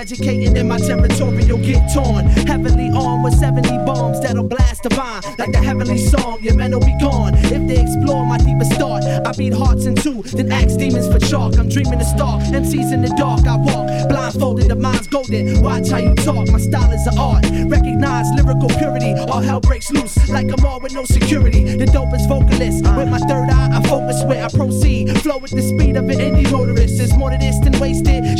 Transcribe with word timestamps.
educating 0.00 0.56
in 0.56 0.66
my 0.66 0.78
territorial 0.78 1.58
get 1.58 1.92
torn. 1.92 2.24
Heavily 2.48 2.90
armed 2.96 3.22
with 3.22 3.34
70 3.34 3.68
bombs 3.84 4.18
that'll 4.22 4.48
blast 4.48 4.82
divine 4.82 5.20
like 5.38 5.52
the 5.52 5.58
heavenly 5.58 5.98
song. 5.98 6.38
Your 6.40 6.54
men 6.56 6.70
will 6.72 6.80
be 6.80 6.96
gone 6.98 7.34
if 7.34 7.68
they 7.68 7.82
explore 7.82 8.24
my 8.24 8.38
deepest 8.38 8.72
thought. 8.80 9.04
I 9.04 9.32
beat 9.32 9.52
hearts 9.52 9.84
in 9.84 9.94
two, 9.94 10.22
then 10.22 10.50
axe 10.50 10.76
demons 10.76 11.06
for 11.06 11.18
chalk. 11.18 11.58
I'm 11.58 11.68
dreaming 11.68 11.98
to 11.98 12.04
star. 12.06 12.40
MCs 12.40 12.94
in 12.94 13.02
the 13.02 13.14
dark, 13.18 13.46
I 13.46 13.56
walk 13.56 14.08
blindfolded. 14.08 14.68
The 14.68 14.76
mind's 14.76 15.06
golden. 15.06 15.62
Watch 15.62 15.88
how 15.90 15.98
you 15.98 16.14
talk. 16.14 16.48
My 16.48 16.58
style 16.58 16.90
is 16.92 17.06
an 17.06 17.18
art. 17.18 17.44
Recognize 17.66 18.26
lyrical 18.36 18.68
purity. 18.78 19.12
All 19.14 19.40
hell 19.40 19.60
breaks 19.60 19.90
loose 19.90 20.16
like 20.28 20.46
I'm 20.46 20.64
all 20.64 20.80
with 20.80 20.92
no 20.92 21.04
security. 21.04 21.76
The 21.76 21.86
dopest 21.86 22.28
vocalist 22.28 22.84
with 22.96 23.08
my 23.08 23.18
third 23.18 23.50
eye. 23.50 23.78
I 23.78 23.82
focus 23.88 24.22
where 24.24 24.44
I 24.44 24.48
proceed. 24.48 25.10
Flow 25.22 25.38
with 25.38 25.50
the 25.52 25.62
speed 25.62 25.89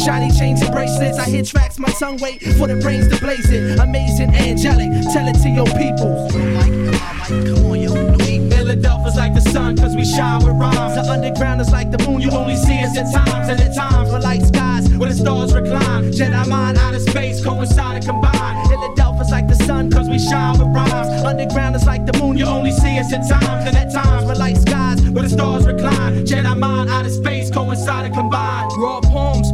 Shiny 0.04 0.30
chains 0.38 0.62
and 0.62 0.72
bracelets. 0.72 1.18
I 1.18 1.28
hit 1.28 1.46
tracks, 1.46 1.78
my 1.78 1.88
tongue 1.90 2.16
wait 2.18 2.42
for 2.56 2.66
the 2.66 2.76
brains 2.76 3.08
to 3.08 3.18
blaze 3.20 3.50
it. 3.50 3.78
Amazing, 3.78 4.34
angelic. 4.34 4.90
Tell 5.12 5.28
it 5.28 5.36
to 5.42 5.48
your 5.48 5.66
peoples. 5.76 6.32
Come 7.28 7.66
on, 7.70 7.80
yo. 7.80 7.90
Philadelphia's 8.70 9.16
like 9.16 9.34
the 9.34 9.40
sun, 9.40 9.76
cause 9.76 9.96
we 9.96 10.04
shine 10.04 10.44
with 10.44 10.54
rhymes. 10.54 10.94
The 10.94 11.02
underground 11.10 11.60
is 11.60 11.70
like 11.70 11.90
the 11.90 11.98
moon, 12.06 12.20
you 12.20 12.30
only 12.30 12.56
see 12.56 12.78
us 12.82 12.96
at 12.96 13.12
times. 13.12 13.48
And 13.48 13.60
at 13.60 13.74
times, 13.74 14.10
we're 14.10 14.20
like 14.20 14.42
skies 14.42 14.88
where 14.96 15.08
the 15.08 15.14
stars 15.14 15.52
recline. 15.52 16.12
Jedi 16.12 16.48
mind 16.48 16.78
out 16.78 16.94
of 16.94 17.02
space, 17.02 17.44
coincide 17.44 17.96
and 17.96 18.06
combine. 18.06 18.68
Philadelphia's 18.68 19.30
like 19.30 19.48
the 19.48 19.56
sun, 19.56 19.90
cause 19.90 20.08
we 20.08 20.18
shine 20.18 20.58
with 20.58 20.68
rhymes. 20.68 21.08
Underground 21.24 21.76
is 21.76 21.84
like 21.84 22.06
the 22.06 22.16
moon, 22.18 22.38
you 22.38 22.46
only 22.46 22.70
see 22.70 22.98
us 22.98 23.12
at 23.12 23.28
times. 23.28 23.66
And 23.66 23.76
at 23.76 23.92
times, 23.92 24.24
we're 24.24 24.34
like 24.34 24.56
skies 24.56 25.02
where 25.10 25.24
the 25.24 25.30
stars 25.30 25.66
recline. 25.66 26.24
Jedi 26.24 26.56
mind 26.56 26.88
out 26.90 27.04
of 27.04 27.12
space, 27.12 27.50
coincide 27.50 28.06
and 28.06 28.14
combine. 28.14 28.68
Raw 28.78 29.00
poems, 29.00 29.49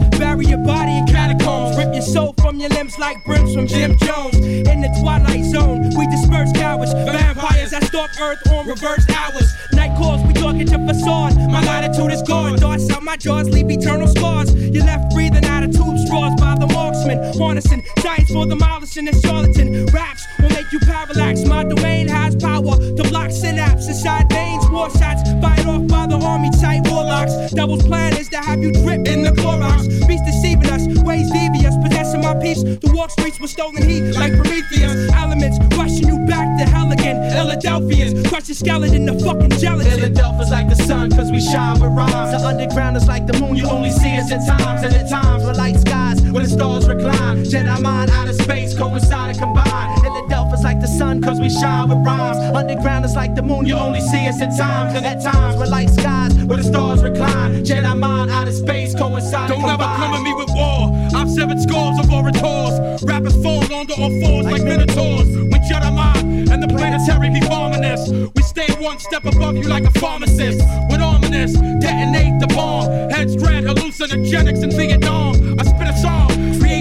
soul 2.06 2.34
from 2.40 2.60
your 2.60 2.70
limbs 2.70 2.98
like 2.98 3.24
brims 3.24 3.54
from 3.54 3.66
Jim 3.66 3.96
Jones. 3.98 4.36
In 4.36 4.80
the 4.80 4.90
twilight 5.02 5.44
zone, 5.44 5.82
we 5.96 6.06
disperse 6.06 6.52
cowards. 6.52 6.92
Vampires 6.92 7.70
that 7.72 7.84
stalk 7.84 8.10
Earth 8.20 8.38
on 8.52 8.66
reverse 8.66 9.04
hours. 9.10 9.52
Night 9.72 9.96
calls, 9.98 10.22
we 10.26 10.32
talking 10.32 10.66
to 10.66 10.78
facade. 10.86 11.36
My 11.50 11.62
latitude 11.64 12.12
is 12.12 12.22
gone. 12.22 12.56
Darts 12.56 12.88
out 12.90 13.02
my 13.02 13.16
jaws, 13.16 13.48
leave 13.48 13.70
eternal 13.70 14.08
scars. 14.08 14.54
You 14.54 14.82
left 14.84 15.12
breathing 15.12 15.44
out 15.44 15.64
of 15.64 15.72
tube 15.72 15.98
straws 16.06 16.34
by 16.38 16.54
the 16.58 16.66
marksman. 16.68 17.18
Harnessing 17.34 17.84
science 17.98 18.30
for 18.30 18.46
the 18.46 18.54
demolishing 18.54 19.08
and 19.08 19.20
charlatan. 19.22 19.86
Raps 19.86 20.24
will 20.38 20.50
make 20.50 20.70
you 20.72 20.78
parallax. 20.80 21.44
My 21.44 21.64
domain 21.64 22.06
has 22.08 22.36
power 22.36 22.76
to 22.76 23.02
block 23.10 23.30
synapses 23.30 23.88
inside 23.88 24.28
veins. 24.30 24.68
War 24.70 24.90
shots 24.90 25.22
fired 25.42 25.66
off 25.66 25.86
by 25.88 26.06
the 26.06 26.18
army 26.22 26.50
tight 26.60 26.82
warlocks. 26.88 27.52
Devil's 27.52 27.84
plan 27.84 28.16
is 28.16 28.28
to 28.30 28.38
have 28.38 28.60
you 28.62 28.72
drip 28.72 29.06
in 29.08 29.22
the 29.22 29.30
Clorox. 29.30 29.86
Beast 30.06 30.24
deceiving 30.24 30.70
us, 30.70 30.86
ways 31.02 31.30
devious, 31.30 31.74
possessing 32.16 32.22
my 32.22 32.42
peace. 32.42 32.62
The 32.62 32.90
walk 32.94 33.10
streets 33.10 33.40
were 33.40 33.48
stolen 33.48 33.88
heat 33.88 34.12
like 34.14 34.32
Prometheus. 34.34 35.12
Elements 35.12 35.58
rushing 35.76 36.08
you 36.08 36.18
back 36.26 36.46
to 36.58 36.64
hell 36.70 36.90
again. 36.92 37.30
Philadelphians, 37.30 38.28
crush 38.28 38.48
your 38.48 38.54
skeleton 38.54 39.06
to 39.06 39.18
fucking 39.24 39.50
gelatin. 39.50 39.92
Philadelphia's 39.92 40.50
like 40.50 40.68
the 40.68 40.76
sun, 40.76 41.10
cause 41.10 41.30
we 41.30 41.40
shine 41.40 41.80
with 41.80 41.92
rhymes. 41.92 42.32
The 42.32 42.46
underground 42.46 42.96
is 42.96 43.06
like 43.06 43.26
the 43.26 43.38
moon, 43.40 43.56
you 43.56 43.68
only 43.68 43.90
see 43.90 44.16
us 44.16 44.30
at 44.32 44.46
times. 44.46 44.82
And 44.82 44.94
at 44.94 45.08
times, 45.08 45.44
we're 45.44 45.54
like 45.54 45.76
skies 45.76 46.22
where 46.22 46.42
the 46.42 46.48
stars 46.48 46.88
recline. 46.88 47.44
Jedi 47.44 47.80
mind 47.80 48.10
out 48.10 48.28
of 48.28 48.34
space, 48.34 48.76
coincide 48.76 49.30
and 49.30 49.38
combine. 49.38 50.00
Philadelphia's 50.00 50.64
like 50.64 50.80
the 50.80 50.88
sun, 50.88 51.20
cause 51.22 51.40
we 51.40 51.50
shine 51.50 51.88
with 51.88 52.04
rhymes. 52.06 52.38
Underground 52.56 53.04
is 53.04 53.14
like 53.14 53.34
the 53.34 53.42
moon, 53.42 53.66
you 53.66 53.74
only 53.74 54.00
see 54.00 54.26
us 54.28 54.40
at 54.40 54.56
times. 54.56 54.94
And 54.94 55.04
at 55.06 55.22
times, 55.22 55.56
we're 55.56 55.66
like 55.66 55.88
skies 55.88 56.34
where 56.44 56.58
the 56.58 56.64
stars 56.64 57.02
recline. 57.02 57.64
Jedi 57.64 57.98
mind 57.98 58.30
out 58.30 58.48
of 58.48 58.54
space, 58.54 58.94
coincide 58.94 59.48
Don't 59.48 59.64
ever 59.64 59.82
come 59.82 60.14
at 60.14 60.22
me 60.22 60.32
with 60.34 60.48
war. 60.50 60.95
I've 61.38 61.60
scores 61.60 61.98
of 61.98 62.10
orators. 62.10 63.02
Rappers 63.04 63.36
fall 63.42 63.62
under 63.72 63.92
all 63.94 64.10
fours 64.20 64.46
like 64.46 64.62
minotaurs. 64.62 65.28
When 65.36 65.60
Jedi 65.68 65.94
mind 65.94 66.50
and 66.50 66.62
the 66.62 66.68
planetary 66.68 67.28
be 67.30 67.40
farming 67.42 67.84
us, 67.84 68.08
we 68.10 68.42
stay 68.42 68.66
one 68.78 68.98
step 68.98 69.24
above 69.26 69.56
you 69.56 69.64
like 69.64 69.84
a 69.84 69.90
pharmacist. 69.98 70.60
With 70.88 71.02
ominous, 71.02 71.52
detonate 71.52 72.40
the 72.40 72.46
bomb. 72.54 73.10
Heads 73.10 73.36
dread, 73.36 73.64
hallucinogenics 73.64 74.62
in 74.62 74.70
Vietnam. 74.70 75.58
I 75.60 75.64
spit 75.64 75.88
a 75.88 75.96
song, 75.98 76.25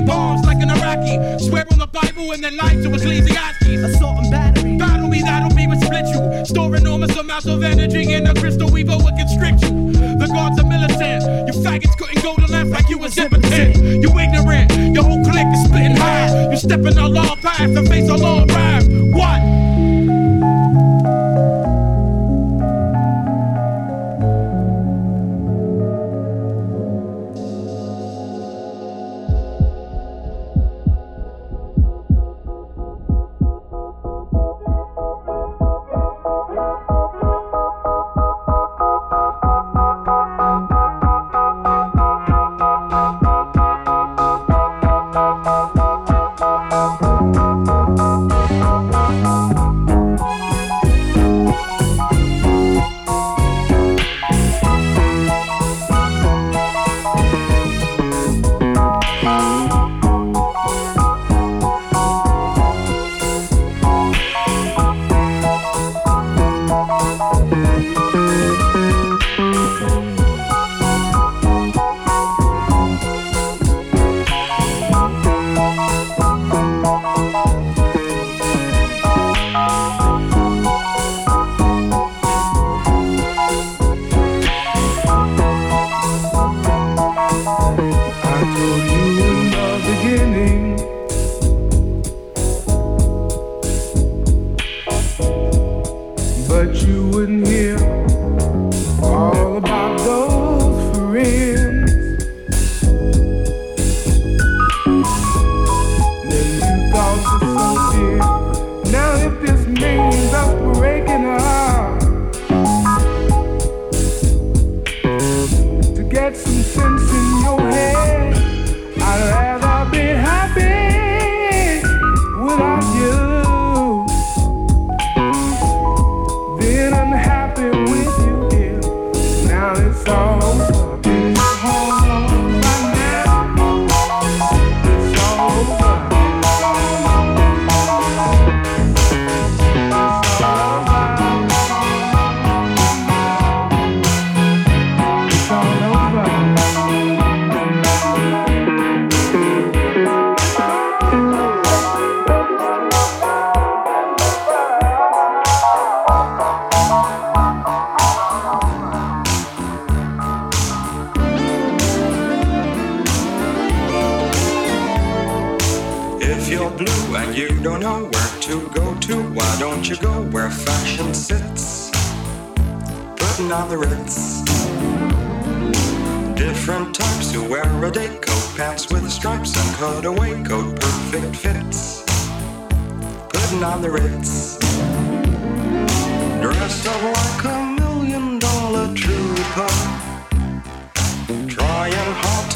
bombs 0.06 0.46
like 0.46 0.62
an 0.62 0.70
Iraqi. 0.70 1.40
Swear 1.44 1.66
on 1.72 1.80
the 1.80 1.88
Bible 1.88 2.32
and 2.32 2.44
then 2.44 2.58
lie 2.58 2.76
to 2.76 2.94
Ecclesiastes. 2.94 3.68
Assault 3.68 4.20
and 4.20 4.32
battery. 4.32 4.78
Battle 4.78 5.10
me, 5.10 5.22
that'll 5.22 5.56
be 5.56 5.68
what 5.68 5.82
split 5.82 6.06
you. 6.08 6.46
Store 6.46 6.76
enormous 6.76 7.16
amounts 7.18 7.48
of 7.48 7.64
energy 7.64 8.14
in 8.14 8.28
a 8.28 8.34
crystal 8.34 8.70
weaver 8.70 8.98
will 8.98 9.16
constrict 9.18 9.62
you. 9.64 9.92
The 9.92 10.28
guards 10.34 10.60
are 10.60 10.68
militant. 10.68 11.24
You 11.48 11.54
faggots 11.62 11.98
couldn't 11.98 12.24
go 12.24 12.36
to 12.36 12.48
left 12.52 12.70
like 12.70 12.90
you 12.90 12.98
was 12.98 13.18
impotent. 13.18 13.78
You 13.78 14.10
ignorant. 14.18 14.72
Your 14.94 15.04
whole 15.04 15.24
clique 15.24 15.48
is 15.54 15.64
split 15.66 15.86
in 15.86 15.96
half. 15.96 16.52
You 16.52 16.58
step 16.58 16.80
in 16.80 16.98
a 16.98 17.08
long 17.08 17.38
path 17.38 17.60
and 17.60 17.88
face 17.88 18.10
a 18.10 18.16
long 18.16 18.48
wrath. 18.48 18.88
What? 18.88 19.75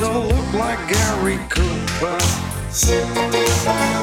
Hard 0.01 0.27
look 0.33 0.53
like 0.53 0.79
Gary 0.87 1.37
Cooper. 1.49 2.17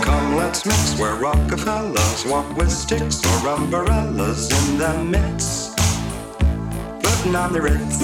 Come, 0.02 0.36
let's 0.36 0.66
mix 0.66 0.98
where 0.98 1.14
Rockefellers 1.14 2.26
walk 2.26 2.54
with 2.54 2.70
sticks 2.70 3.24
or 3.24 3.48
umbrellas 3.48 4.50
in 4.52 4.76
the 4.76 5.04
midst. 5.04 5.74
Putting 7.02 7.34
on 7.34 7.52
the 7.54 7.62
Ritz. 7.62 8.00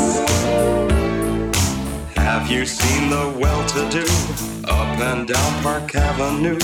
Have 2.16 2.50
you 2.50 2.64
seen 2.64 3.10
the 3.10 3.38
well-to-do 3.38 4.06
up 4.70 4.98
and 5.00 5.28
down 5.28 5.62
Park 5.62 5.94
Avenue 5.94 6.58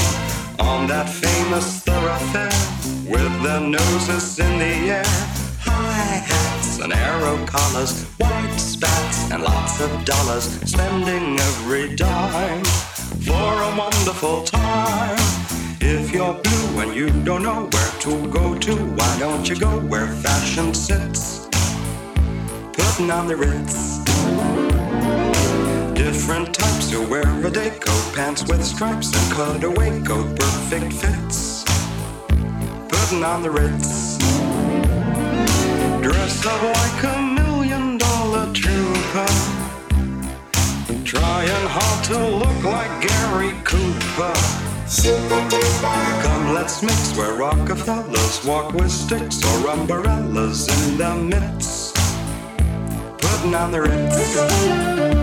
on 0.58 0.86
that 0.86 1.10
famous 1.10 1.80
thoroughfare 1.80 3.12
with 3.12 3.42
their 3.42 3.60
noses 3.60 4.38
in 4.38 4.58
the 4.58 4.92
air? 4.92 5.37
And 6.80 6.92
arrow 6.92 7.44
collars, 7.44 8.04
white 8.18 8.56
spats 8.56 9.32
and 9.32 9.42
lots 9.42 9.80
of 9.80 10.04
dollars, 10.04 10.44
spending 10.64 11.38
every 11.38 11.96
dime 11.96 12.64
for 12.64 13.32
a 13.32 13.76
wonderful 13.76 14.44
time. 14.44 15.18
If 15.80 16.12
you're 16.12 16.34
blue 16.34 16.80
and 16.80 16.94
you 16.94 17.10
don't 17.24 17.42
know 17.42 17.68
where 17.72 17.92
to 18.00 18.28
go 18.28 18.56
to, 18.56 18.76
why 18.76 19.18
don't 19.18 19.48
you 19.48 19.56
go 19.56 19.80
where 19.80 20.06
fashion 20.06 20.72
sits? 20.72 21.48
Putting 22.72 23.10
on 23.10 23.26
the 23.26 23.36
Ritz. 23.36 23.98
Different 25.94 26.54
types 26.54 26.90
who 26.92 27.08
wear 27.08 27.46
a 27.46 27.50
day 27.50 27.70
coat, 27.70 28.14
pants 28.14 28.44
with 28.46 28.64
stripes 28.64 29.12
and 29.12 29.34
cutaway 29.34 30.00
coat, 30.02 30.38
perfect 30.38 30.92
fits. 30.92 31.64
Putting 32.88 33.24
on 33.24 33.42
the 33.42 33.50
Ritz. 33.50 34.07
Dressed 36.08 36.46
up 36.46 36.62
like 36.62 37.04
a 37.04 37.20
million 37.20 37.98
dollar 37.98 38.50
trooper. 38.54 39.26
Trying 41.04 41.66
hard 41.68 42.04
to 42.04 42.18
look 42.42 42.64
like 42.64 42.90
Gary 43.06 43.52
Cooper. 43.62 44.32
Come, 46.22 46.54
let's 46.54 46.82
mix 46.82 47.14
where 47.14 47.34
Rockefellers 47.34 48.42
walk 48.46 48.72
with 48.72 48.90
sticks 48.90 49.44
or 49.44 49.68
umbrellas 49.68 50.66
in 50.68 50.96
the 50.96 51.14
midst. 51.14 51.94
Putting 53.18 53.54
on 53.54 53.70
the 53.70 53.82
Ritz. 53.82 55.17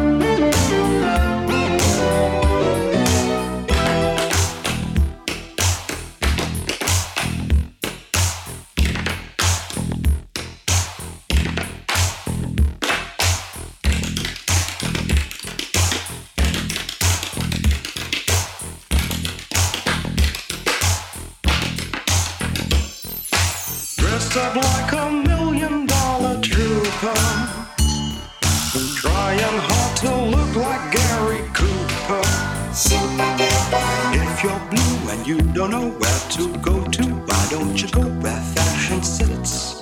You 35.26 35.42
don't 35.54 35.72
know 35.72 35.90
where 35.90 36.20
to 36.30 36.56
go 36.60 36.84
to, 36.84 37.04
why 37.04 37.48
don't 37.50 37.82
you 37.82 37.88
go 37.90 38.02
where 38.22 38.42
fashion 38.54 39.02
sits? 39.02 39.82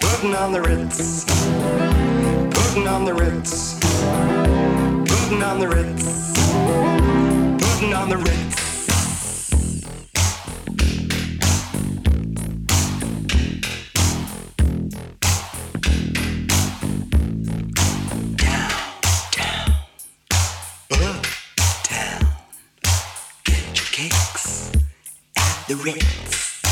Putting 0.00 0.34
on 0.34 0.52
the 0.52 0.62
Ritz. 0.62 1.24
Putting 2.54 2.88
on 2.88 3.04
the 3.04 3.12
Ritz. 3.12 3.78
Putting 5.10 5.42
on 5.42 5.58
the 5.60 5.68
Ritz. 5.68 6.32
Putting 7.62 7.92
on 7.92 8.08
the 8.08 8.16
Ritz. 8.16 8.65
The 25.68 25.74
Ritz. 25.76 26.62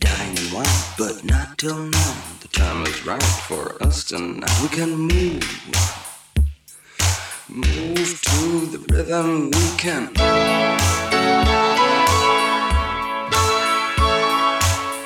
Dining 0.00 0.52
wine, 0.52 0.66
but 0.98 1.24
not 1.24 1.56
till 1.58 1.78
now. 1.78 2.14
The 2.40 2.48
time 2.48 2.84
is 2.86 3.06
right 3.06 3.22
for 3.22 3.80
us 3.84 4.04
tonight. 4.04 4.50
We 4.60 4.68
can 4.68 4.96
move. 4.96 5.44
Move 7.48 8.20
to 8.22 8.66
the 8.66 8.84
rhythm 8.92 9.50
we 9.52 9.76
can. 9.78 10.10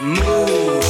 Move. 0.00 0.88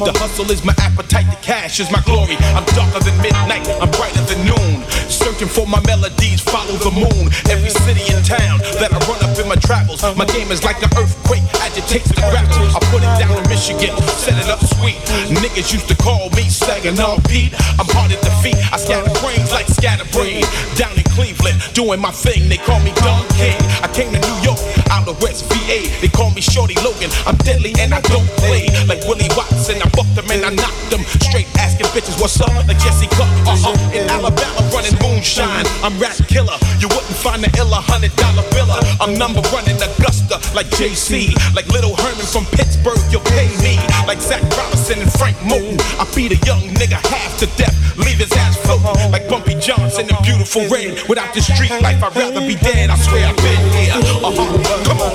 The 0.00 0.16
hustle 0.16 0.48
is 0.48 0.64
my 0.64 0.72
appetite, 0.80 1.28
the 1.28 1.36
cash 1.44 1.76
is 1.76 1.92
my 1.92 2.00
glory. 2.08 2.40
I'm 2.56 2.64
darker 2.72 3.04
than 3.04 3.12
midnight, 3.20 3.68
I'm 3.84 3.92
brighter 3.92 4.24
than 4.24 4.48
noon. 4.48 4.80
Searching 5.12 5.48
for 5.48 5.68
my 5.68 5.76
melodies, 5.84 6.40
follow 6.40 6.72
the 6.80 6.88
moon. 6.88 7.28
Every 7.52 7.68
city 7.68 8.08
and 8.08 8.24
town 8.24 8.64
that 8.80 8.96
I 8.96 8.98
run 9.04 9.20
up 9.20 9.36
in 9.36 9.44
my 9.44 9.60
travels. 9.60 10.00
My 10.16 10.24
game 10.24 10.48
is 10.48 10.64
like 10.64 10.80
an 10.80 10.88
earthquake, 10.96 11.44
agitates 11.60 12.08
the 12.16 12.24
gravel. 12.32 12.48
I 12.72 12.80
put 12.88 13.04
it 13.04 13.12
down 13.20 13.36
in 13.36 13.44
Michigan, 13.52 13.92
set 14.16 14.40
it 14.40 14.48
up 14.48 14.64
sweet. 14.80 14.96
Niggas 15.36 15.68
used 15.68 15.88
to 15.92 15.96
call 16.00 16.32
me 16.32 16.48
Saginaw 16.48 17.20
Pete. 17.28 17.52
I'm 17.76 17.84
hard 17.92 18.08
at 18.08 18.24
the 18.24 18.32
feet, 18.40 18.56
I 18.72 18.80
scatter 18.80 19.12
brains 19.20 19.52
like 19.52 19.68
scatterbrain. 19.68 20.48
Down 20.80 20.96
in 20.96 21.09
Cleveland, 21.20 21.60
doing 21.74 22.00
my 22.00 22.10
thing, 22.10 22.48
they 22.48 22.56
call 22.56 22.80
me 22.80 22.92
Don 23.04 23.20
King. 23.36 23.60
I 23.84 23.88
came 23.92 24.08
to 24.08 24.20
New 24.24 24.38
York, 24.40 24.56
out 24.88 25.04
of 25.06 25.20
West 25.20 25.44
VA. 25.52 25.84
They 26.00 26.08
call 26.08 26.30
me 26.32 26.40
Shorty 26.40 26.72
Logan, 26.80 27.12
I'm 27.28 27.36
deadly 27.44 27.76
and 27.78 27.92
I 27.92 28.00
don't 28.08 28.24
play. 28.40 28.72
Like 28.88 29.04
Willie 29.04 29.28
Watson, 29.36 29.76
I 29.84 29.88
bucked 29.92 30.16
them 30.16 30.24
and 30.32 30.40
I 30.48 30.50
knocked 30.56 30.88
them. 30.88 31.04
Straight 31.20 31.44
asking 31.60 31.92
bitches 31.92 32.16
what's 32.16 32.40
up, 32.40 32.48
like 32.64 32.80
Jesse 32.80 33.04
Cook. 33.20 33.28
Uh-huh. 33.44 33.76
In 33.92 34.08
Alabama, 34.08 34.64
running 34.72 34.96
moonshine. 35.04 35.68
I'm 35.84 35.92
rap 36.00 36.16
killer. 36.24 36.56
You 36.80 36.88
wouldn't 36.88 37.20
find 37.20 37.44
a 37.44 37.50
illa 37.60 37.84
hundred 37.84 38.16
dollar 38.16 38.44
biller. 38.56 38.80
I'm 38.96 39.12
number 39.20 39.44
one 39.52 39.68
in 39.68 39.76
Augusta, 39.76 40.40
like 40.56 40.72
JC. 40.80 41.36
Like 41.52 41.68
Little 41.68 41.92
Herman 42.00 42.24
from 42.24 42.48
Pittsburgh, 42.56 43.00
you'll 43.12 43.28
pay 43.36 43.52
me. 43.60 43.76
Like 44.08 44.24
Zac 44.24 44.40
Robinson 44.56 45.04
and 45.04 45.12
Frank 45.20 45.36
Moten. 45.44 45.76
I 46.00 46.08
beat 46.16 46.32
a 46.32 46.40
young 46.48 46.64
nigga 46.80 46.96
half 47.12 47.36
to 47.44 47.46
death, 47.60 47.76
leave 48.00 48.16
his 48.16 48.32
ass 48.32 48.56
floating. 48.64 49.12
Like 49.12 49.28
Bumpy 49.28 49.60
Johnson 49.60 50.08
in 50.08 50.16
beautiful 50.24 50.64
rain. 50.68 50.96
Without 51.10 51.34
the 51.34 51.42
street 51.42 51.74
life, 51.82 51.98
I'd 52.04 52.14
rather 52.14 52.38
be 52.38 52.54
dead. 52.54 52.88
I 52.88 52.94
swear 52.94 53.26
I've 53.26 53.36
been 53.42 53.58
here. 53.74 53.98
Uh-huh. 53.98 54.46
Come 54.86 55.02
on. 55.02 55.10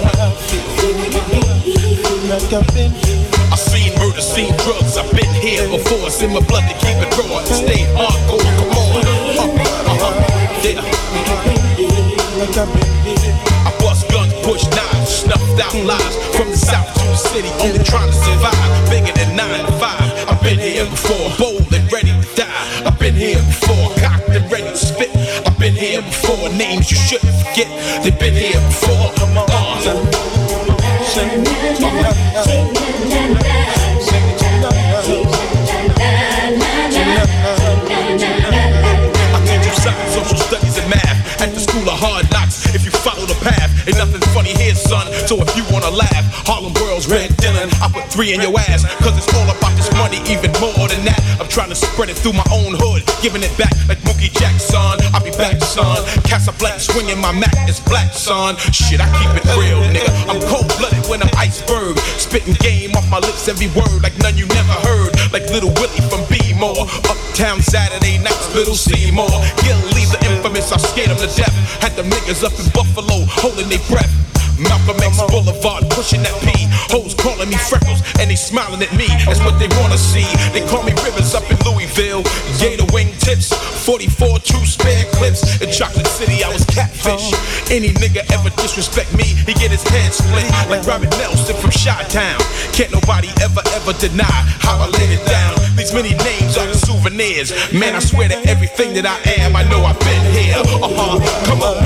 I've 3.48 3.64
seen 3.64 3.96
murder, 3.96 4.20
seen 4.20 4.52
drugs. 4.60 5.00
I've 5.00 5.08
been 5.16 5.32
here 5.40 5.64
before. 5.72 6.04
It's 6.12 6.20
in 6.22 6.36
my 6.36 6.44
blood 6.52 6.68
to 6.68 6.75
keep 6.84 7.00
it 7.00 7.08
raw. 7.16 7.40
Stay 7.48 7.88
hardcore. 7.96 8.44
Come 8.44 8.75
on. 8.75 9.08
Uh, 9.08 9.56
uh-huh. 9.96 10.12
Yeah. 10.68 10.84
I 13.64 13.72
bust 13.80 14.12
guns, 14.12 14.36
push 14.44 14.68
knives, 14.75 15.24
snuffed 15.24 15.64
out 15.64 15.80
lies 15.80 16.16
from 16.36 16.52
the 16.52 16.60
south 16.60 16.92
to 16.92 17.08
the 17.08 17.16
city, 17.16 17.48
only 17.64 17.80
trying 17.88 18.12
to 18.12 18.18
survive. 18.20 18.90
Bigger 18.92 19.14
than 19.16 19.38
nine 19.38 19.64
to 19.64 19.72
five. 19.80 20.04
I've 20.28 20.44
been 20.44 20.60
here 20.60 20.84
before, 20.84 21.32
bold 21.40 21.72
and 21.72 21.88
ready 21.88 22.12
to 22.12 22.36
die. 22.36 22.84
I've 22.84 23.00
been 23.00 23.16
here 23.16 23.40
before, 23.40 23.96
cocked 24.04 24.28
and 24.36 24.52
ready 24.52 24.68
to 24.68 24.75
spit. 24.75 25.15
Here 25.86 26.01
before, 26.01 26.50
names 26.50 26.89
you 26.89 26.98
shouldn't 26.98 27.32
forget. 27.46 27.70
They've 28.04 28.18
been 28.18 28.34
here 28.34 28.60
before. 28.60 29.13
I 39.30 39.39
teach 39.46 39.62
you 39.62 39.74
science, 39.77 40.13
social 40.15 40.38
studies, 40.38 40.77
and 40.80 40.89
math 40.89 41.39
at 41.39 41.54
the 41.54 41.60
school 41.60 41.88
of 41.88 42.00
hard 42.00 42.32
knocks. 42.32 42.74
If 42.74 42.84
you 42.84 42.89
follow 42.89 43.27
the 43.27 43.38
path, 43.46 43.88
ain't 43.88 43.98
nothing 43.98 44.22
funny 44.34 44.58
here, 44.58 44.74
son. 44.74 45.06
So 45.27 45.38
if 45.44 45.56
you 45.56 45.63
wanna 45.70 45.92
laugh, 45.92 46.25
Harlem 46.50 46.74
World's 46.82 47.08
Red 47.08 47.30
three 48.16 48.32
in 48.32 48.40
your 48.40 48.56
ass, 48.72 48.88
cause 49.04 49.12
it's 49.20 49.28
all 49.36 49.44
about 49.44 49.76
this 49.76 49.92
money, 50.00 50.24
even 50.32 50.48
more 50.64 50.88
than 50.88 51.04
that. 51.04 51.20
I'm 51.36 51.52
trying 51.52 51.68
to 51.68 51.76
spread 51.76 52.08
it 52.08 52.16
through 52.16 52.40
my 52.40 52.48
own 52.48 52.72
hood, 52.80 53.04
giving 53.20 53.44
it 53.44 53.52
back 53.60 53.76
like 53.92 54.00
Mookie 54.08 54.32
Jackson. 54.32 54.96
I'll 55.12 55.20
be 55.20 55.36
back, 55.36 55.60
son. 55.60 56.00
Casablanca 56.24 56.80
swinging 56.80 57.20
my 57.20 57.36
Mac 57.36 57.52
is 57.68 57.84
black, 57.84 58.16
son. 58.16 58.56
Shit, 58.72 59.04
I 59.04 59.12
keep 59.20 59.36
it 59.36 59.44
real, 59.60 59.84
nigga. 59.92 60.08
I'm 60.32 60.40
cold 60.48 60.72
blooded 60.80 61.04
when 61.12 61.20
I'm 61.20 61.34
iceberg. 61.36 62.00
Spitting 62.16 62.56
game 62.64 62.96
off 62.96 63.04
my 63.12 63.20
lips, 63.20 63.52
every 63.52 63.68
word 63.76 64.00
like 64.00 64.16
none 64.24 64.40
you 64.40 64.48
never 64.48 64.76
heard. 64.88 65.12
Like 65.36 65.52
Little 65.52 65.76
Willie 65.76 66.04
from 66.08 66.24
B-More. 66.32 66.88
Uptown 67.12 67.60
Saturday 67.60 68.16
nights, 68.24 68.48
Little 68.56 68.80
Seymour. 68.80 69.28
Gil 69.60 69.76
Lee, 69.92 70.08
the 70.08 70.20
infamous, 70.32 70.72
I 70.72 70.80
scared 70.80 71.12
him 71.12 71.20
to 71.20 71.28
death. 71.36 71.56
Had 71.84 72.00
them 72.00 72.08
niggas 72.08 72.48
up 72.48 72.56
in 72.56 72.72
Buffalo, 72.72 73.28
holding 73.28 73.68
their 73.68 73.84
breath. 73.92 74.08
Malcolm 74.60 74.98
X 75.04 75.20
Boulevard, 75.28 75.90
pushing 75.92 76.24
that 76.24 76.36
P. 76.44 76.68
Hoes 76.92 77.14
calling 77.16 77.50
me 77.50 77.58
freckles, 77.58 78.02
and 78.20 78.30
they 78.30 78.36
smiling 78.36 78.82
at 78.82 78.94
me. 78.96 79.08
That's 79.26 79.44
what 79.44 79.60
they 79.60 79.68
wanna 79.82 79.98
see. 79.98 80.28
They 80.54 80.64
call 80.68 80.84
me 80.84 80.94
Rivers 81.04 81.36
up 81.36 81.44
in 81.52 81.58
Louisville. 81.68 82.24
Gator 82.60 82.88
wing 82.94 83.12
tips, 83.20 83.52
44 83.86 84.40
two 84.40 84.64
spare 84.66 85.06
clips. 85.18 85.44
In 85.62 85.72
Chocolate 85.72 86.08
City, 86.08 86.44
I 86.44 86.50
was 86.54 86.64
catfish. 86.66 87.34
Any 87.72 87.92
nigga 88.00 88.24
ever 88.32 88.50
disrespect 88.62 89.14
me, 89.16 89.36
he 89.46 89.54
get 89.54 89.72
his 89.72 89.84
head 89.84 90.14
split. 90.14 90.48
Like 90.70 90.86
Robert 90.88 91.12
Nelson 91.18 91.56
from 91.58 91.72
Chi-Town. 91.72 92.40
Can't 92.72 92.92
nobody 92.92 93.30
ever, 93.42 93.62
ever 93.76 93.94
deny 94.00 94.40
how 94.64 94.78
I 94.80 94.88
laid 94.88 95.12
it 95.12 95.26
down. 95.28 95.56
These 95.76 95.94
many 95.94 96.14
names 96.24 96.58
are 96.58 96.68
the 96.68 96.76
souvenirs. 96.76 97.51
Man, 97.74 97.96
I 97.96 98.00
swear 98.00 98.29
to 98.29 98.38
everything 98.48 98.94
that 98.96 99.06
I 99.06 99.20
am, 99.42 99.56
I 99.56 99.64
know 99.68 99.84
I've 99.84 100.00
been 100.00 100.25
here. 100.32 100.56
Uh-huh, 100.56 101.20
come 101.46 101.62
on. 101.62 101.84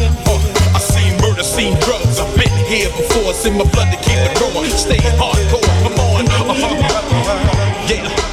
Uh, 0.00 0.74
I 0.74 0.78
seen 0.78 1.16
murder, 1.20 1.42
seen 1.42 1.78
drugs. 1.80 2.18
I've 2.18 2.34
been 2.36 2.50
here 2.66 2.88
before. 2.90 3.30
It's 3.30 3.46
in 3.46 3.56
my 3.56 3.64
blood 3.64 3.92
to 3.92 3.98
keep 3.98 4.18
it 4.18 4.38
going. 4.40 4.70
Stay 4.70 4.98
hardcore. 5.18 5.62
Come 5.82 5.98
on. 6.00 6.26
Uh-huh. 6.26 7.86
Yeah. 7.88 8.23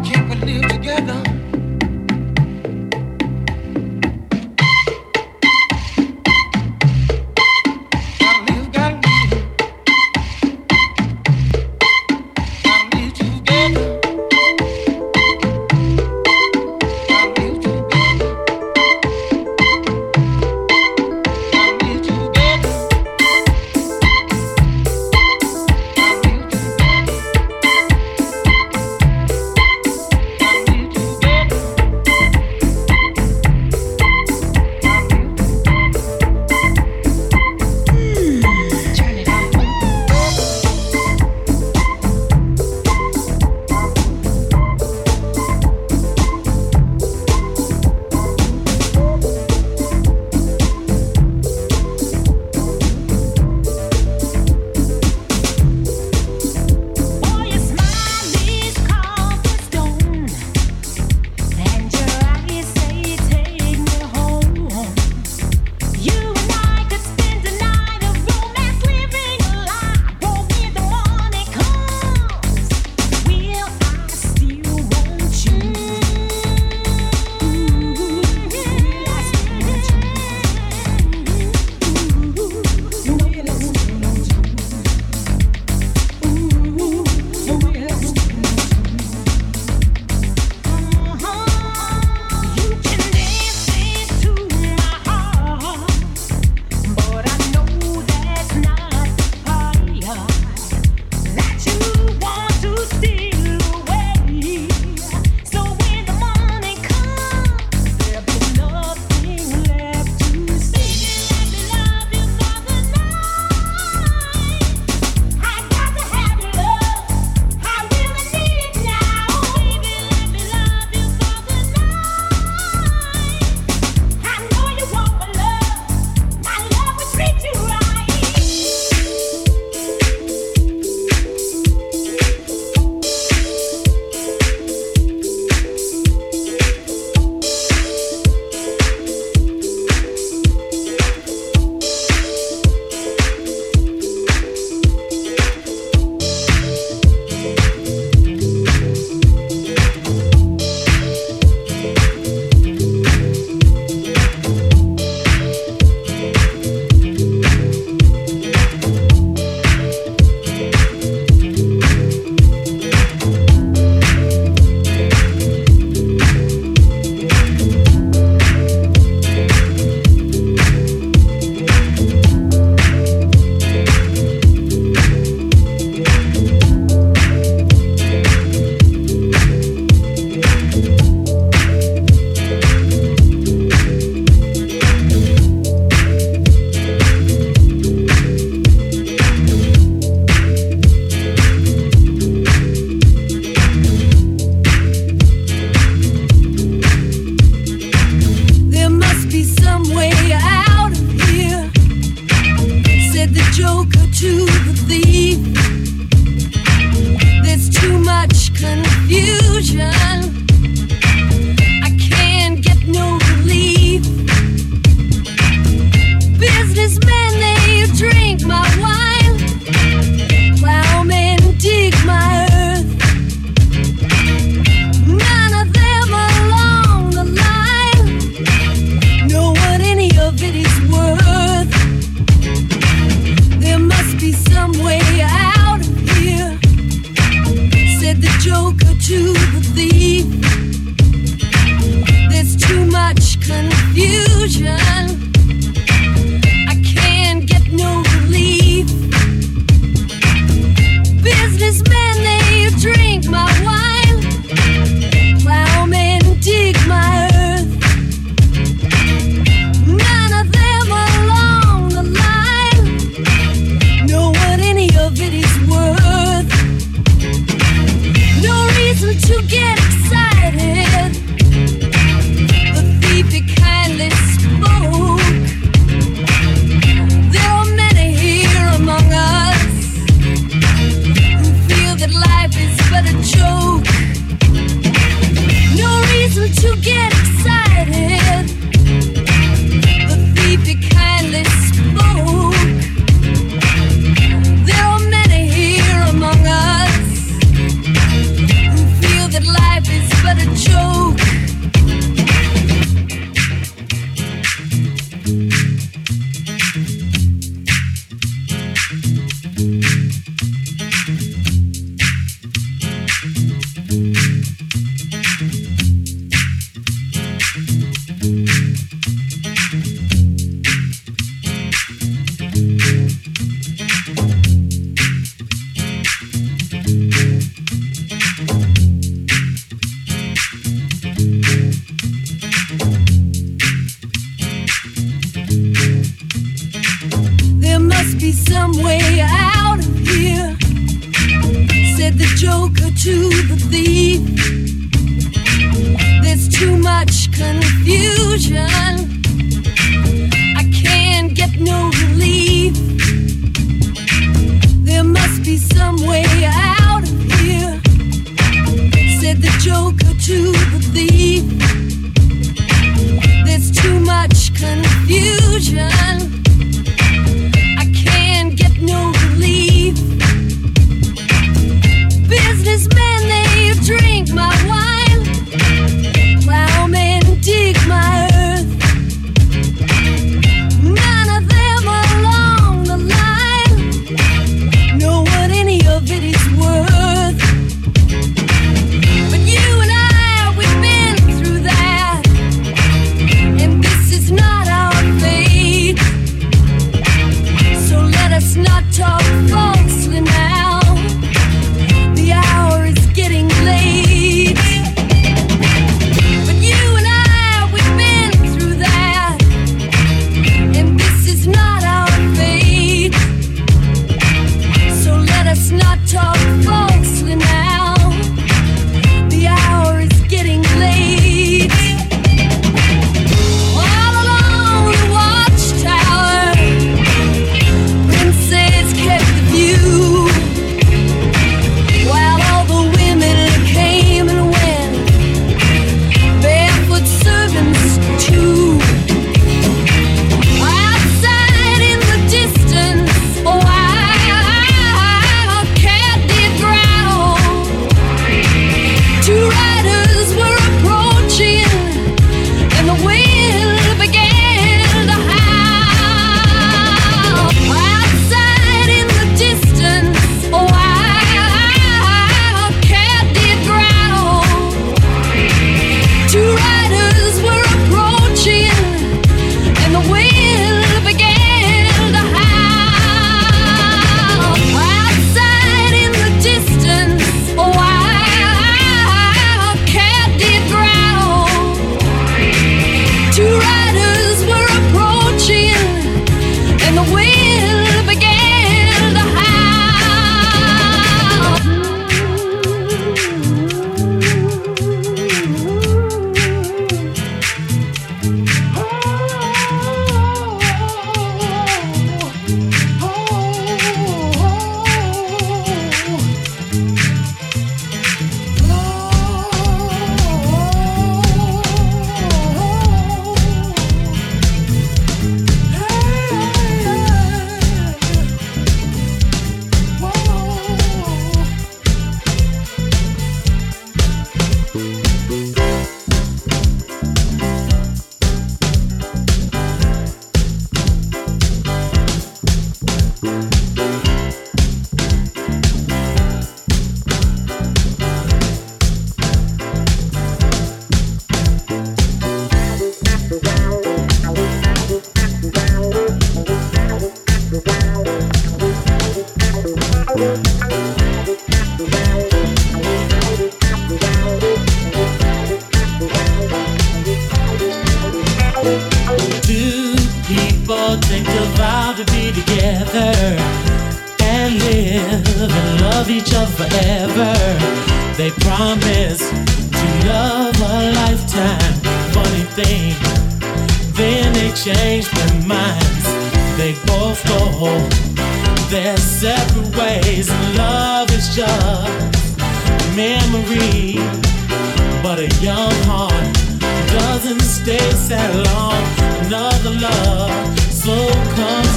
can't 0.00 0.28
we 0.28 0.52
live 0.52 0.68
together? 0.68 1.25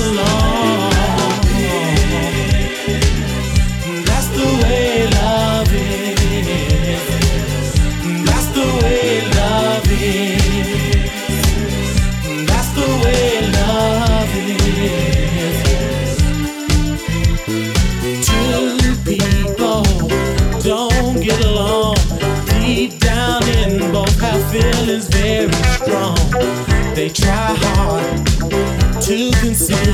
Alone. 0.01 0.48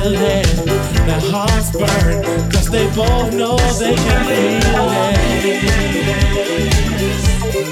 feeling. 0.05 0.45
Their 1.07 1.19
hearts 1.19 1.71
burn, 1.71 2.21
cause 2.51 2.69
they 2.69 2.85
both 2.95 3.33
know 3.33 3.57
they 3.79 3.95
can 3.95 4.25
feel 4.25 4.89
it. 4.89 5.55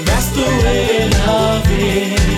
That's 0.04 0.28
the 0.30 0.42
way 0.64 1.08
love 1.26 1.70
is. 1.70 2.33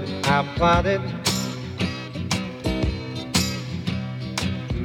I 0.00 0.42
plotted. 0.56 1.00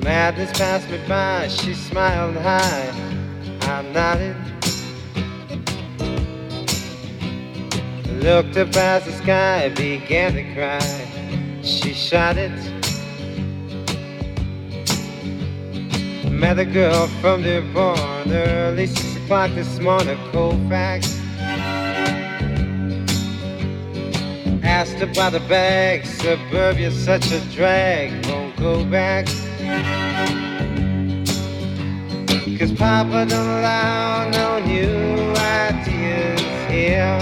Madness 0.03 0.51
passed 0.57 0.89
me 0.89 0.99
by, 1.07 1.47
she 1.47 1.73
smiled 1.73 2.35
high, 2.35 2.91
I 3.61 3.81
nodded. 3.93 4.35
Looked 8.21 8.57
up 8.57 8.75
at 8.75 9.05
the 9.05 9.11
sky, 9.13 9.69
began 9.69 10.33
to 10.33 10.53
cry, 10.53 11.61
she 11.61 11.93
shot 11.93 12.37
it. 12.37 12.51
Met 16.29 16.59
a 16.59 16.65
girl 16.65 17.07
from 17.21 17.43
Dearborn 17.43 18.31
early 18.31 18.87
six 18.87 19.15
o'clock 19.15 19.51
this 19.51 19.79
morning, 19.79 20.17
Colfax. 20.31 21.26
Asked 24.77 25.01
about 25.01 25.31
the 25.31 25.39
bag. 25.39 26.05
Suburbia's 26.05 26.95
such 27.03 27.31
a 27.31 27.39
drag, 27.55 28.11
won't 28.27 28.55
go 28.57 28.85
back. 28.85 29.25
Cause 32.59 32.71
Papa 32.73 33.25
don't 33.27 33.49
allow 33.57 34.29
no 34.29 34.59
new 34.59 35.33
ideas 35.65 36.41
here. 36.69 37.17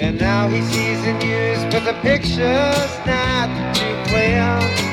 And 0.00 0.18
now 0.18 0.48
he 0.48 0.62
sees 0.62 1.04
the 1.04 1.12
news, 1.24 1.60
but 1.70 1.84
the 1.84 1.96
picture's 2.00 2.92
not 3.04 3.48
too 3.76 3.94
clear. 4.08 4.89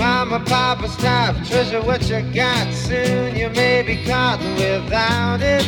Mama, 0.00 0.40
Papa, 0.46 0.88
stop, 0.88 1.36
treasure 1.44 1.82
what 1.82 2.08
you 2.08 2.22
got. 2.32 2.72
Soon 2.72 3.36
you 3.36 3.50
may 3.50 3.82
be 3.82 4.02
caught 4.06 4.40
without 4.56 5.42
it. 5.42 5.62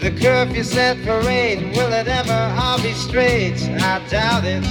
The 0.00 0.10
curfew 0.20 0.64
set 0.64 0.96
for 0.98 1.22
parade, 1.22 1.76
will 1.76 1.92
it 1.92 2.08
ever 2.08 2.60
all 2.60 2.82
be 2.82 2.92
straight? 2.92 3.62
I 3.80 4.04
doubt 4.08 4.42
it. 4.44 4.64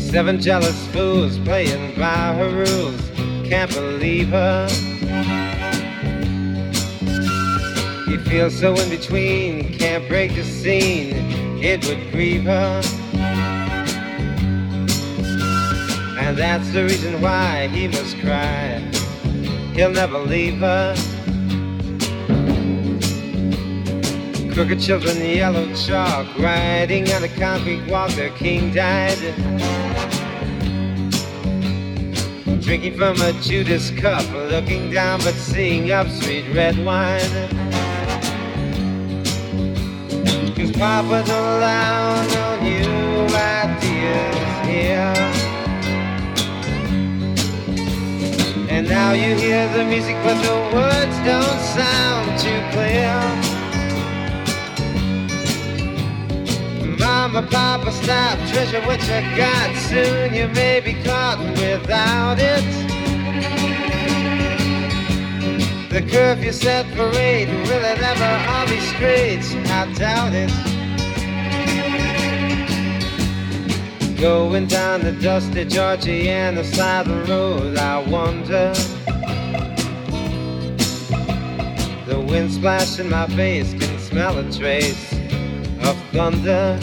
Seven 0.00 0.40
jealous 0.40 0.88
fools 0.88 1.38
playing 1.38 1.96
by 1.96 2.34
her 2.34 2.50
rules 2.50 3.05
can't 3.48 3.72
believe 3.72 4.28
her. 4.30 4.68
You 8.08 8.18
feel 8.24 8.50
so 8.50 8.74
in 8.74 8.90
between, 8.90 9.72
can't 9.78 10.08
break 10.08 10.34
the 10.34 10.42
scene, 10.42 11.12
it 11.62 11.86
would 11.86 12.10
grieve 12.10 12.44
her. 12.44 12.82
And 16.18 16.36
that's 16.36 16.72
the 16.72 16.82
reason 16.82 17.20
why 17.20 17.68
he 17.68 17.86
must 17.86 18.18
cry. 18.18 18.78
He'll 19.74 19.92
never 19.92 20.18
leave 20.18 20.58
her. 20.58 20.96
Crooked 24.52 24.80
children, 24.80 25.18
yellow 25.18 25.72
chalk, 25.74 26.26
riding 26.38 27.12
on 27.12 27.22
a 27.22 27.28
concrete 27.28 27.86
walk, 27.86 28.10
their 28.12 28.30
king 28.30 28.72
died. 28.72 29.85
Drinking 32.66 32.96
from 32.96 33.20
a 33.20 33.32
Judas 33.34 33.92
cup, 33.92 34.28
looking 34.32 34.90
down 34.90 35.20
but 35.20 35.34
seeing 35.34 35.92
up 35.92 36.08
sweet 36.08 36.44
red 36.52 36.76
wine. 36.84 37.20
Cause 40.56 40.72
Papa 40.72 41.22
don't 41.24 41.30
allow 41.30 42.26
no 42.26 42.60
new 42.60 43.36
ideas 43.36 44.66
here. 44.66 45.14
And 48.68 48.88
now 48.88 49.12
you 49.12 49.36
hear 49.36 49.68
the 49.68 49.84
music, 49.84 50.16
but 50.24 50.34
the 50.42 50.74
words 50.74 51.16
don't 51.24 51.60
sound 51.60 52.36
too 52.40 52.60
clear. 52.72 53.45
Mama, 57.36 57.48
Papa, 57.50 57.92
stop, 57.92 58.38
treasure 58.48 58.80
what 58.86 58.98
you 59.02 59.20
got. 59.36 59.76
Soon 59.76 60.32
you 60.32 60.48
may 60.54 60.80
be 60.80 60.94
caught 61.02 61.38
without 61.38 62.38
it. 62.38 62.64
The 65.90 66.00
curfew 66.10 66.52
set 66.52 66.86
parade, 66.94 67.48
will 67.48 67.84
it 67.84 68.00
ever 68.00 68.50
all 68.50 68.66
be 68.66 68.80
straight? 68.80 69.44
I 69.68 69.92
doubt 69.92 70.32
it. 70.32 70.50
Going 74.18 74.66
down 74.66 75.02
the 75.02 75.12
dusty 75.12 75.66
Georgiana 75.66 76.64
side 76.64 77.06
of 77.06 77.26
the 77.26 77.32
road, 77.34 77.76
I 77.76 77.98
wonder. 78.08 78.72
The 82.06 82.18
wind 82.18 82.50
splashing 82.50 83.10
my 83.10 83.26
face 83.26 83.74
can 83.74 83.98
smell 83.98 84.38
a 84.38 84.50
trace 84.50 85.12
of 85.82 86.00
thunder. 86.12 86.80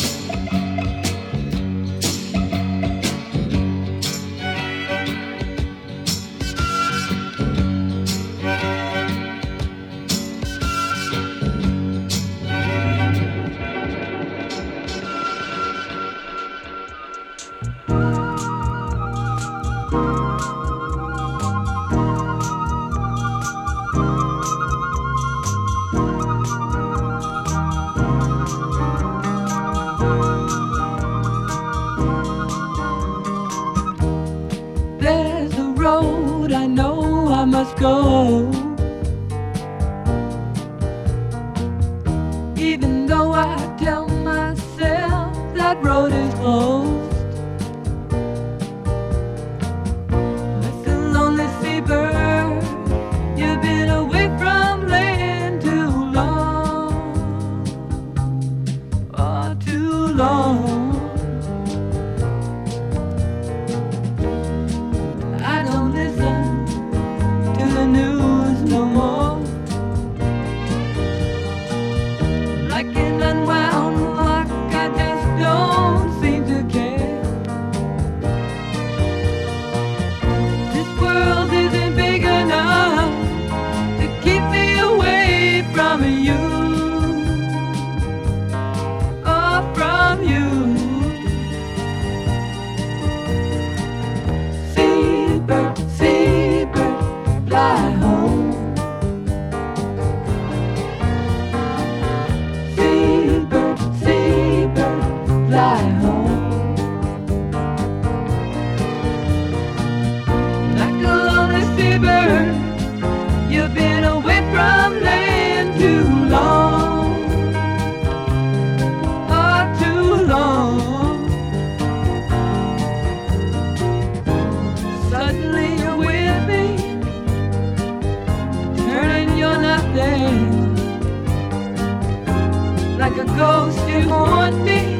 like 132.98 133.18
a 133.18 133.26
ghost 133.38 133.78
you 133.88 134.02
haunt 134.10 134.58
me. 134.64 134.96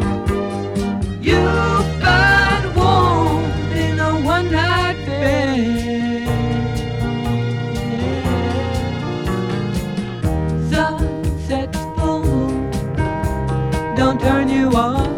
You 1.20 1.42
find 2.02 2.76
warmth 2.76 3.76
in 3.76 4.00
a 4.00 4.12
one 4.22 4.52
night 4.52 4.98
bed. 5.08 6.28
Sunset's 10.70 11.80
full, 11.98 12.24
don't 13.96 14.20
turn 14.22 14.48
you 14.48 14.70
off. 14.76 15.13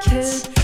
kid. 0.00 0.59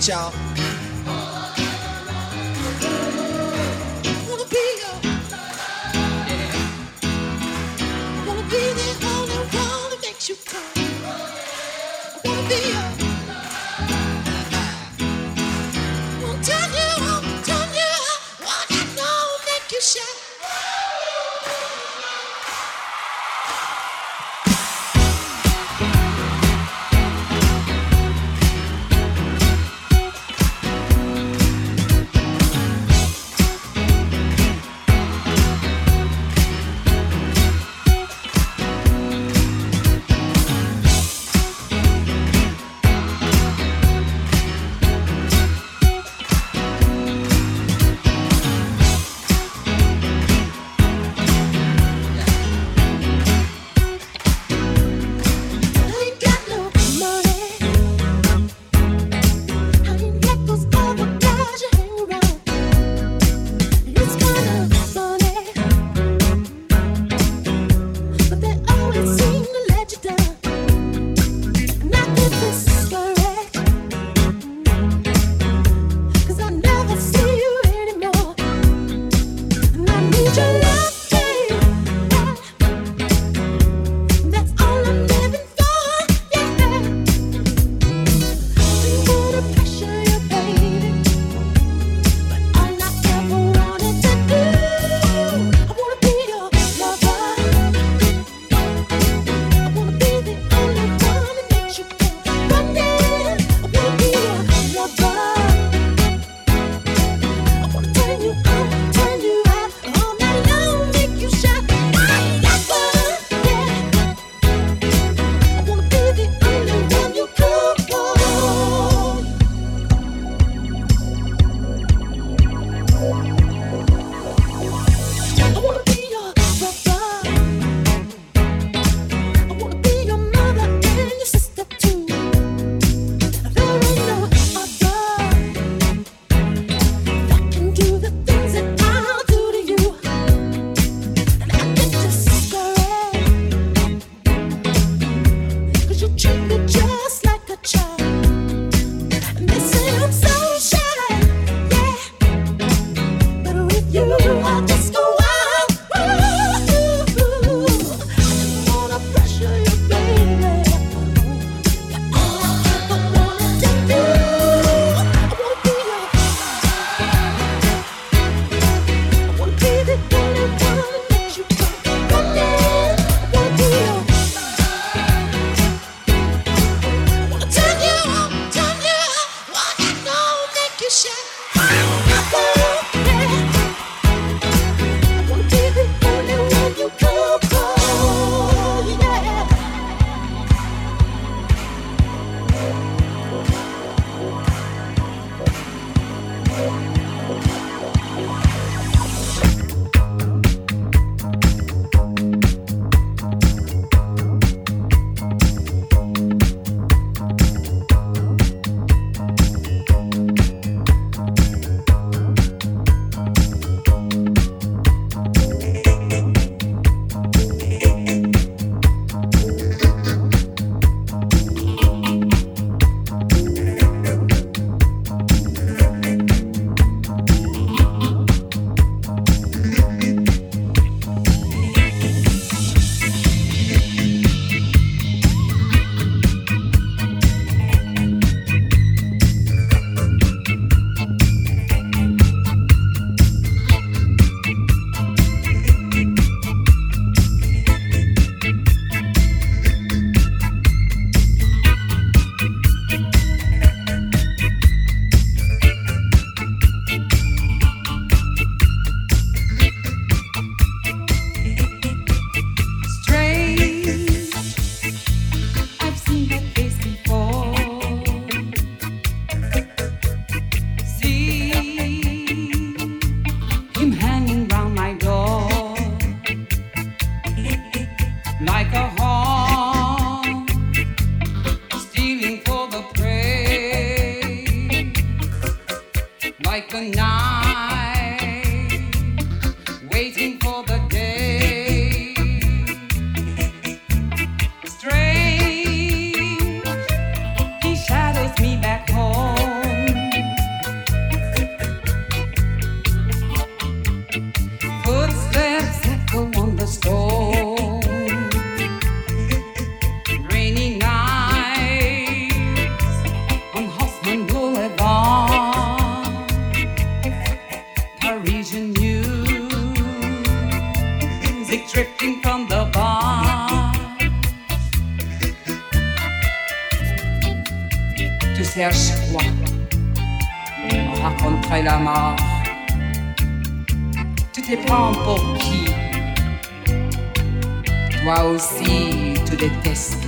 脚 0.00 0.32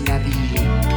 it, 0.08 0.91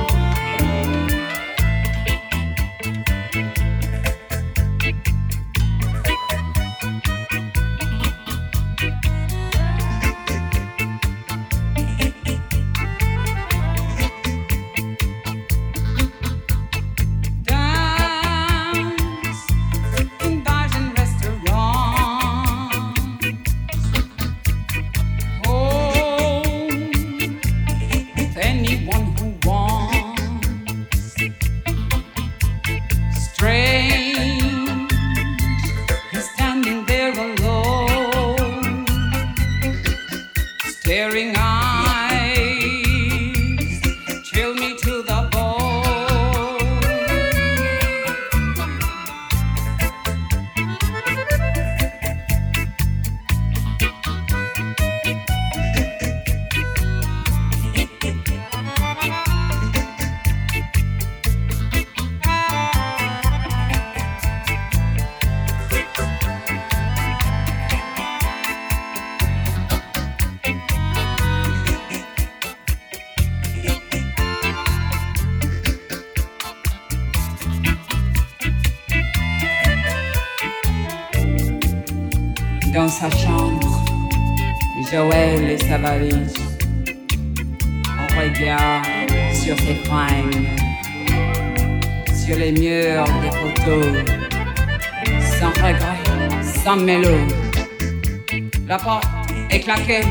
La 98.67 98.77
porte 98.77 99.05
est 99.49 99.59
claquée. 99.61 100.03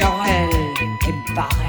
Jorel 0.00 0.48
est 0.80 1.34
barré. 1.34 1.65